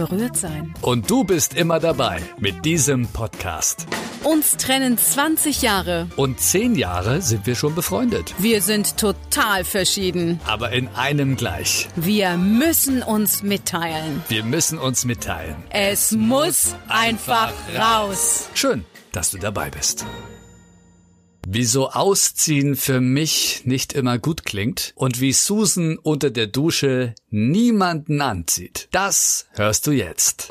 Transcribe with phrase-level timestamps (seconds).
[0.00, 0.74] berührt sein.
[0.80, 3.86] Und du bist immer dabei mit diesem Podcast.
[4.24, 6.08] Uns trennen 20 Jahre.
[6.16, 8.34] Und 10 Jahre sind wir schon befreundet.
[8.38, 10.40] Wir sind total verschieden.
[10.46, 11.88] Aber in einem gleich.
[11.96, 14.22] Wir müssen uns mitteilen.
[14.28, 15.56] Wir müssen uns mitteilen.
[15.70, 18.48] Es muss einfach raus.
[18.54, 20.06] Schön, dass du dabei bist.
[21.52, 28.20] Wieso Ausziehen für mich nicht immer gut klingt und wie Susan unter der Dusche niemanden
[28.20, 30.48] anzieht, das hörst du jetzt.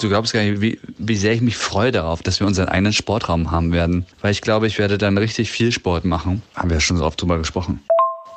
[0.00, 2.94] Du glaubst gar nicht, wie, wie sehr ich mich freue darauf, dass wir unseren eigenen
[2.94, 4.06] Sportraum haben werden.
[4.22, 6.40] Weil ich glaube, ich werde dann richtig viel Sport machen.
[6.54, 7.84] Haben wir ja schon so oft drüber gesprochen.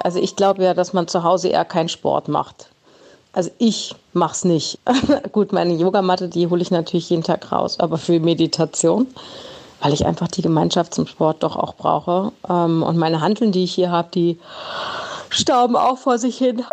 [0.01, 2.69] Also ich glaube ja, dass man zu Hause eher keinen Sport macht.
[3.31, 4.79] Also ich mach's nicht.
[5.31, 9.07] Gut, meine Yogamatte, die hole ich natürlich jeden Tag raus, aber für Meditation,
[9.81, 12.31] weil ich einfach die Gemeinschaft zum Sport doch auch brauche.
[12.49, 14.39] Ähm, und meine Handeln, die ich hier habe, die
[15.29, 16.63] stauben auch vor sich hin.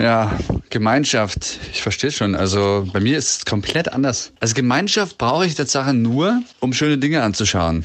[0.00, 0.32] Ja,
[0.70, 2.34] Gemeinschaft, ich verstehe schon.
[2.34, 4.32] Also bei mir ist es komplett anders.
[4.40, 7.84] Also Gemeinschaft brauche ich Tatsache nur, um schöne Dinge anzuschauen.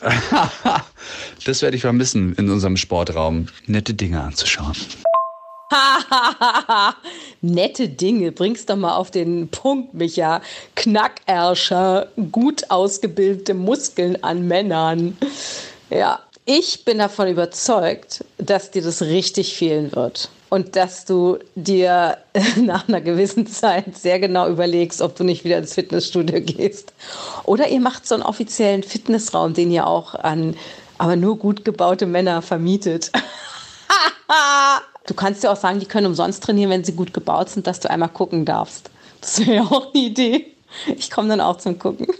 [1.44, 3.48] das werde ich vermissen in unserem Sportraum.
[3.66, 4.76] Nette Dinge anzuschauen.
[7.40, 10.40] Nette Dinge, bring's doch mal auf den Punkt, Micha.
[10.74, 15.16] Knackerscher, gut ausgebildete Muskeln an Männern.
[15.90, 20.28] Ja, ich bin davon überzeugt, dass dir das richtig fehlen wird.
[20.48, 22.18] Und dass du dir
[22.56, 26.92] nach einer gewissen Zeit sehr genau überlegst, ob du nicht wieder ins Fitnessstudio gehst.
[27.44, 30.56] Oder ihr macht so einen offiziellen Fitnessraum, den ihr auch an
[30.98, 33.12] aber nur gut gebaute Männer vermietet.
[35.06, 37.80] Du kannst ja auch sagen, die können umsonst trainieren, wenn sie gut gebaut sind, dass
[37.80, 38.90] du einmal gucken darfst.
[39.20, 40.46] Das wäre ja auch eine Idee.
[40.96, 42.06] Ich komme dann auch zum Gucken.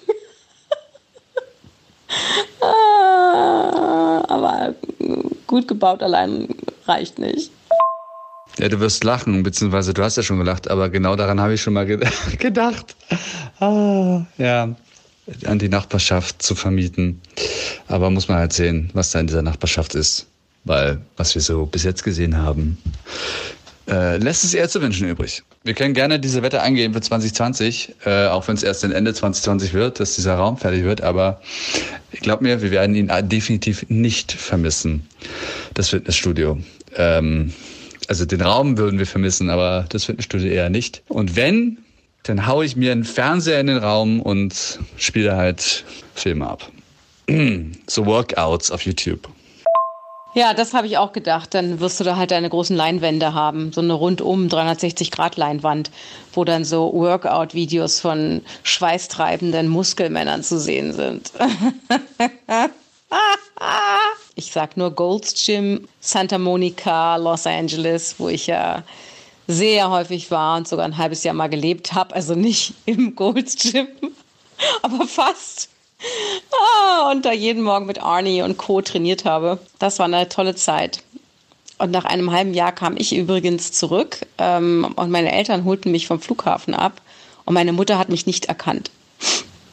[2.61, 4.75] Ah, aber
[5.47, 6.49] gut gebaut allein
[6.87, 7.51] reicht nicht.
[8.59, 11.63] Ja, du wirst lachen, beziehungsweise du hast ja schon gelacht, aber genau daran habe ich
[11.63, 11.85] schon mal
[12.39, 12.97] gedacht.
[13.61, 14.75] Ah, ja,
[15.45, 17.21] an die Nachbarschaft zu vermieten.
[17.89, 20.27] Aber muss man halt sehen, was da in dieser Nachbarschaft ist.
[20.67, 22.77] Weil, was wir so bis jetzt gesehen haben,
[23.89, 25.43] äh, lässt es eher zu wünschen übrig.
[25.63, 29.75] Wir können gerne diese Wette eingehen für 2020, äh, auch wenn es erst Ende 2020
[29.75, 31.03] wird, dass dieser Raum fertig wird.
[31.03, 31.41] Aber
[32.11, 35.07] ich glaube mir, wir werden ihn definitiv nicht vermissen,
[35.75, 36.59] das Fitnessstudio.
[36.97, 37.53] Ähm,
[38.09, 41.03] also den Raum würden wir vermissen, aber das Fitnessstudio eher nicht.
[41.09, 41.79] Und wenn,
[42.25, 45.85] dann haue ich mir einen Fernseher in den Raum und spiele halt
[46.15, 46.71] Filme ab.
[47.87, 49.29] so Workouts auf YouTube.
[50.37, 51.55] Ja, das habe ich auch gedacht.
[51.55, 55.91] Dann wirst du da halt deine großen Leinwände haben, so eine rundum 360-Grad-Leinwand,
[56.35, 61.33] wo dann so Workout-Videos von schweißtreibenden Muskelmännern zu sehen sind.
[64.35, 68.83] ich sag nur Gold's Gym, Santa Monica, Los Angeles, wo ich ja
[69.49, 72.15] sehr häufig war und sogar ein halbes Jahr mal gelebt habe.
[72.15, 73.89] Also nicht im Gold's Gym,
[74.83, 75.71] aber fast.
[76.01, 78.81] Ah, und da jeden Morgen mit Arnie und Co.
[78.81, 79.59] trainiert habe.
[79.79, 81.03] Das war eine tolle Zeit.
[81.79, 86.07] Und nach einem halben Jahr kam ich übrigens zurück ähm, und meine Eltern holten mich
[86.07, 87.03] vom Flughafen ab
[87.45, 88.91] und meine Mutter hat mich nicht erkannt.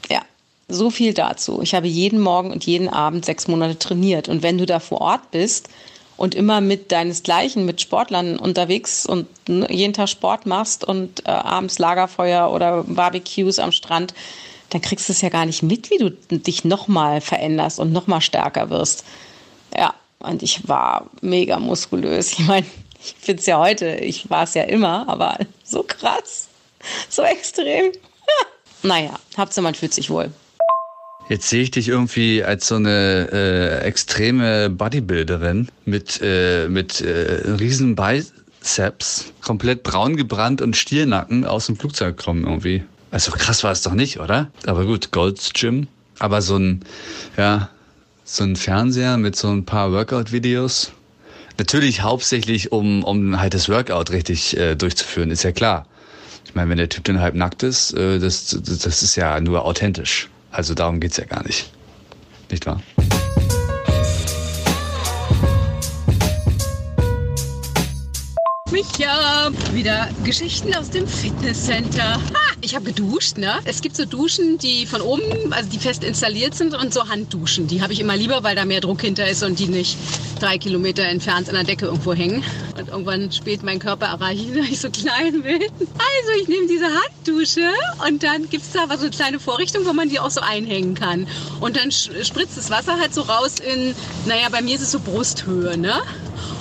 [0.09, 0.21] Ja,
[0.67, 1.61] so viel dazu.
[1.61, 4.27] Ich habe jeden Morgen und jeden Abend sechs Monate trainiert.
[4.27, 5.69] Und wenn du da vor Ort bist
[6.17, 11.79] und immer mit deinesgleichen, mit Sportlern unterwegs und jeden Tag Sport machst und äh, abends
[11.79, 14.13] Lagerfeuer oder Barbecues am Strand,
[14.73, 18.21] dann kriegst du es ja gar nicht mit, wie du dich nochmal veränderst und nochmal
[18.21, 19.05] stärker wirst.
[19.77, 22.33] Ja, und ich war mega muskulös.
[22.33, 22.65] Ich meine,
[23.03, 26.47] ich finde es ja heute, ich war es ja immer, aber so krass,
[27.07, 27.91] so extrem.
[28.83, 30.31] naja, Hauptsache man fühlt sich wohl.
[31.29, 37.51] Jetzt sehe ich dich irgendwie als so eine äh, extreme Bodybuilderin mit, äh, mit äh,
[37.59, 42.83] riesen Biceps, komplett braun gebrannt und Stiernacken aus dem Flugzeug kommen irgendwie.
[43.13, 44.49] Also krass war es doch nicht, oder?
[44.65, 45.87] Aber gut, Gold's Gym.
[46.17, 46.83] Aber so ein,
[47.37, 47.69] ja,
[48.23, 50.93] so ein Fernseher mit so ein paar Workout-Videos.
[51.59, 55.85] Natürlich hauptsächlich, um, um halt das Workout richtig äh, durchzuführen, ist ja klar.
[56.43, 59.39] Ich meine, wenn der Typ dann halb nackt ist, äh, das, das, das ist ja
[59.39, 60.27] nur authentisch.
[60.49, 61.69] Also darum geht's ja gar nicht.
[62.49, 62.81] Nicht wahr?
[68.73, 72.15] Micha, wieder Geschichten aus dem Fitnesscenter.
[72.15, 73.59] Ha, ich habe geduscht, ne?
[73.65, 77.67] Es gibt so Duschen, die von oben, also die fest installiert sind und so Handduschen.
[77.67, 79.95] Die habe ich immer lieber, weil da mehr Druck hinter ist und die nicht
[80.39, 82.43] drei Kilometer entfernt in der Decke irgendwo hängen.
[82.75, 85.61] Und irgendwann spät mein Körper erreichen, weil ich so klein bin.
[85.61, 87.69] Also ich nehme diese Handdusche
[88.07, 90.95] und dann gibt es da so eine kleine Vorrichtung, wo man die auch so einhängen
[90.95, 91.27] kann.
[91.59, 93.93] Und dann spritzt das Wasser halt so raus in,
[94.25, 96.01] naja, bei mir ist es so Brusthöhe, ne?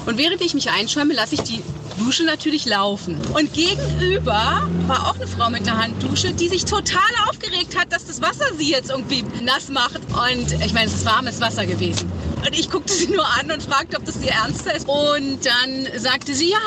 [0.05, 1.63] Und während ich mich einschäume, lasse ich die
[1.99, 3.19] Dusche natürlich laufen.
[3.35, 8.05] Und gegenüber war auch eine Frau mit einer Handdusche, die sich total aufgeregt hat, dass
[8.07, 10.01] das Wasser sie jetzt irgendwie nass macht.
[10.31, 12.11] Und ich meine, es ist warmes Wasser gewesen.
[12.45, 14.89] Und ich guckte sie nur an und fragte, ob das ihr Ernst ist.
[14.89, 16.59] Und dann sagte sie, ja,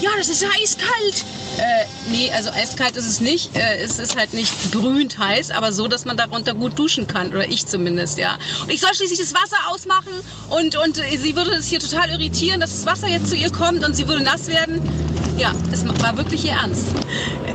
[0.00, 1.24] ja, das ist eiskalt.
[1.58, 3.56] Äh, nee, also eiskalt ist es nicht.
[3.56, 7.28] Äh, es ist halt nicht brühend heiß, aber so, dass man darunter gut duschen kann.
[7.30, 8.38] Oder ich zumindest, ja.
[8.62, 10.12] Und ich soll schließlich das Wasser ausmachen
[10.50, 13.84] und, und sie würde es hier total irritieren, dass das Wasser jetzt zu ihr kommt
[13.84, 14.80] und sie würde nass werden.
[15.36, 16.86] Ja, es war wirklich ihr Ernst.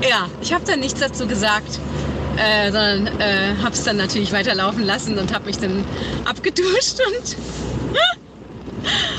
[0.07, 1.79] Ja, ich habe dann nichts dazu gesagt.
[2.39, 5.83] Äh, sondern äh, habe es dann natürlich weiterlaufen lassen und habe mich dann
[6.24, 7.36] abgeduscht und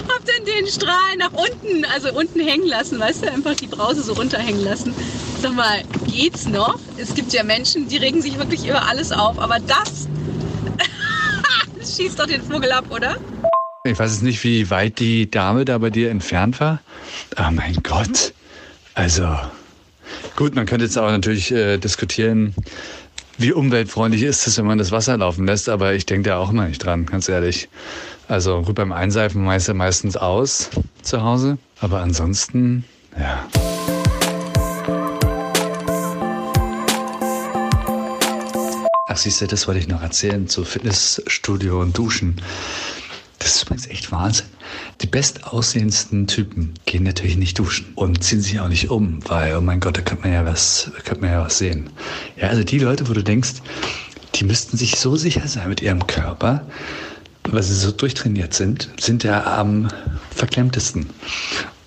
[0.09, 4.03] hab dann den Strahl nach unten, also unten hängen lassen, weißt du, einfach die Brause
[4.03, 4.95] so runterhängen lassen.
[5.43, 6.79] Sag mal, geht's noch?
[6.97, 10.09] Es gibt ja Menschen, die regen sich wirklich über alles auf, aber das,
[11.79, 13.17] das schießt doch den Vogel ab, oder?
[13.85, 16.81] Ich weiß jetzt nicht, wie weit die Dame da bei dir entfernt war.
[17.39, 18.33] Oh mein Gott.
[18.95, 19.29] Also,
[20.37, 22.55] gut, man könnte jetzt auch natürlich äh, diskutieren,
[23.41, 26.51] wie umweltfreundlich ist es, wenn man das Wasser laufen lässt, aber ich denke da auch
[26.51, 27.71] immer nicht dran, ganz ehrlich.
[28.29, 30.69] Also gut, beim Einseifen meist ja meistens aus
[31.01, 31.57] zu Hause.
[31.81, 32.85] Aber ansonsten,
[33.19, 33.49] ja.
[39.09, 42.37] Ach, siehst du, das wollte ich noch erzählen zu Fitnessstudio und Duschen.
[43.39, 44.47] Das ist übrigens echt Wahnsinn.
[45.11, 49.81] Bestaussehendsten Typen gehen natürlich nicht duschen und ziehen sich auch nicht um, weil, oh mein
[49.81, 51.91] Gott, da könnte man ja was, könnte man ja was sehen.
[52.37, 53.55] Ja, also die Leute, wo du denkst,
[54.37, 56.67] die müssten sich so sicher sein mit ihrem Körper,
[57.45, 59.89] weil sie so durchtrainiert sind, sind ja am
[60.31, 61.11] verklemmtesten.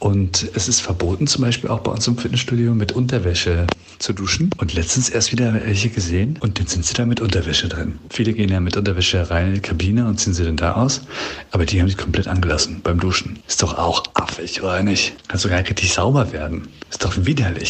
[0.03, 3.65] Und es ist verboten, zum Beispiel auch bei uns im Fitnessstudio mit Unterwäsche
[3.99, 4.49] zu duschen.
[4.57, 7.99] Und letztens erst wieder welche gesehen und dann sind sie da mit Unterwäsche drin.
[8.09, 11.03] Viele gehen ja mit Unterwäsche rein in die Kabine und ziehen sie dann da aus.
[11.51, 13.41] Aber die haben sich komplett angelassen beim Duschen.
[13.47, 15.13] Ist doch auch affig, oder nicht?
[15.29, 16.67] Kann sogar richtig sauber werden.
[16.89, 17.69] Ist doch widerlich.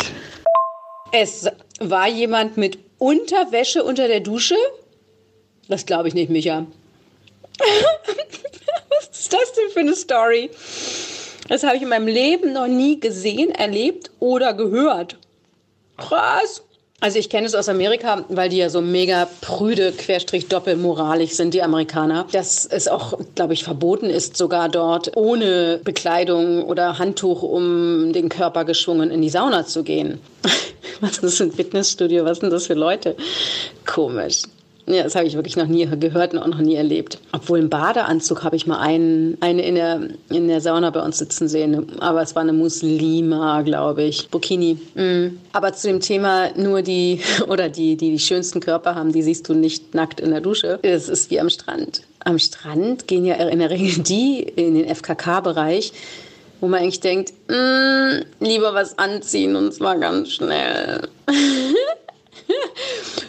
[1.11, 1.45] Es
[1.81, 4.55] war jemand mit Unterwäsche unter der Dusche?
[5.67, 6.65] Das glaube ich nicht, Micha.
[8.89, 10.49] Was ist das denn für eine Story?
[11.47, 15.17] Das habe ich in meinem Leben noch nie gesehen, erlebt oder gehört.
[15.97, 16.63] Krass.
[17.03, 21.53] Also ich kenne es aus Amerika, weil die ja so mega prüde, querstrich doppelmoralig sind,
[21.53, 22.25] die Amerikaner.
[22.31, 28.29] Dass es auch, glaube ich, verboten ist, sogar dort ohne Bekleidung oder Handtuch um den
[28.29, 30.21] Körper geschwungen in die Sauna zu gehen.
[31.01, 32.23] Was ist das für ein Fitnessstudio?
[32.23, 33.17] Was sind das für Leute?
[33.85, 34.43] Komisch.
[34.85, 37.17] Ja, das habe ich wirklich noch nie gehört und auch noch nie erlebt.
[37.31, 41.19] Obwohl im Badeanzug habe ich mal einen, eine in der, in der Sauna bei uns
[41.19, 42.01] sitzen sehen.
[42.01, 44.29] Aber es war eine Muslima, glaube ich.
[44.29, 44.77] Burkini.
[44.95, 45.39] Mhm.
[45.53, 49.47] Aber zu dem Thema nur die, oder die, die die schönsten Körper haben, die siehst
[49.47, 50.79] du nicht nackt in der Dusche.
[50.81, 52.01] Es ist wie am Strand.
[52.25, 55.93] Am Strand gehen ja in der Regel die in den FKK-Bereich,
[56.59, 61.07] wo man eigentlich denkt, mm, lieber was anziehen und zwar ganz schnell.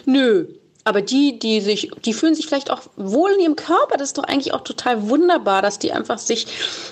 [0.05, 0.47] Nö,
[0.87, 3.97] aber die, die sich, die fühlen sich vielleicht auch wohl in ihrem Körper.
[3.97, 6.45] Das ist doch eigentlich auch total wunderbar, dass die einfach sich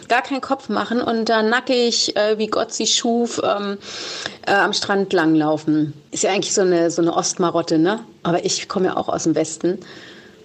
[0.10, 3.77] gar keinen Kopf machen und da nackig, äh, wie Gott sie schuf, ähm,
[4.48, 5.94] äh, am Strand langlaufen.
[6.10, 8.00] Ist ja eigentlich so eine, so eine Ostmarotte, ne?
[8.24, 9.77] Aber ich komme ja auch aus dem Westen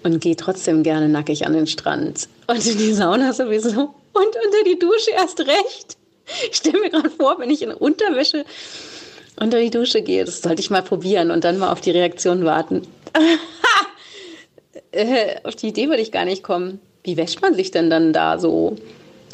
[0.03, 2.29] und gehe trotzdem gerne nackig an den Strand.
[2.49, 3.95] Und in die Sauna sowieso.
[4.13, 5.97] Und unter die Dusche erst recht.
[6.51, 8.45] Ich stelle mir gerade vor, wenn ich in Unterwäsche
[9.41, 12.45] unter die Dusche gehe, das sollte ich mal probieren und dann mal auf die Reaktion
[12.45, 12.83] warten.
[15.45, 16.81] Auf die Idee würde ich gar nicht kommen.
[17.05, 18.77] Wie wäscht man sich denn dann da so?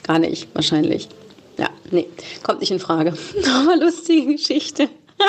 [0.06, 1.08] Gar nicht, wahrscheinlich.
[1.56, 2.06] Ja, nee,
[2.42, 3.14] kommt nicht in Frage.
[3.48, 4.88] Aber lustige Geschichte.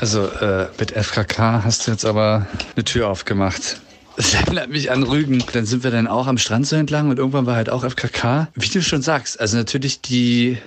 [0.00, 3.80] also äh, mit FKK hast du jetzt aber eine Tür aufgemacht.
[4.16, 5.44] Das erinnert mich an Rügen.
[5.52, 8.48] Dann sind wir dann auch am Strand so entlang und irgendwann war halt auch FKK.
[8.54, 10.58] Wie du schon sagst, also natürlich die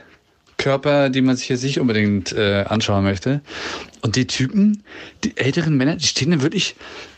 [0.62, 3.42] Körper, die man sich jetzt nicht unbedingt äh, anschauen möchte.
[4.02, 4.84] Und die Typen,
[5.24, 6.76] die älteren Männer, die stehen dann wirklich,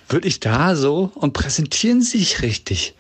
[0.07, 2.95] wirklich da so und präsentieren sich richtig.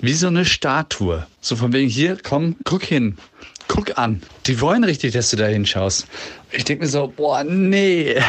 [0.00, 1.26] Wie so eine Statue.
[1.40, 3.18] So von wegen hier, komm, guck hin.
[3.66, 4.22] Guck an.
[4.46, 6.06] Die wollen richtig, dass du da hinschaust.
[6.52, 8.16] Ich denke mir so, boah, nee.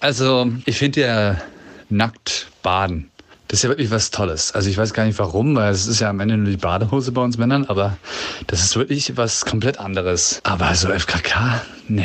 [0.00, 1.42] Also, ich finde ja
[1.88, 3.10] nackt baden
[3.48, 4.52] Das ist ja wirklich was Tolles.
[4.52, 7.12] Also ich weiß gar nicht warum, weil es ist ja am Ende nur die Badehose
[7.12, 7.96] bei uns Männern, aber
[8.46, 10.40] das ist wirklich was komplett anderes.
[10.44, 12.04] Aber so FKK, nee.